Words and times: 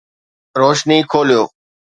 روشني 0.59 0.99
کوليو 1.11 1.43